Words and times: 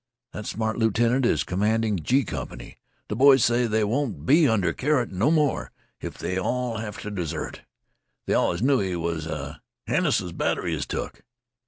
That 0.33 0.47
smart 0.47 0.79
lieutenant 0.79 1.27
is 1.27 1.43
commanding 1.43 1.97
'G' 1.99 2.23
Company. 2.23 2.79
Th' 3.07 3.15
boys 3.15 3.45
say 3.45 3.67
they 3.67 3.83
won't 3.83 4.25
be 4.25 4.47
under 4.47 4.73
Carrott 4.73 5.11
no 5.11 5.29
more 5.29 5.71
if 5.99 6.17
they 6.17 6.39
all 6.39 6.77
have 6.77 6.99
t' 6.99 7.11
desert. 7.11 7.61
They 8.25 8.33
allus 8.33 8.61
knew 8.61 8.79
he 8.79 8.95
was 8.95 9.27
a" 9.27 9.61
"Hannises' 9.87 10.31
batt'ry 10.35 10.73
is 10.73 10.87
took." 10.87 11.21